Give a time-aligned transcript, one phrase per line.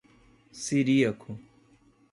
[0.61, 1.37] Ciríaco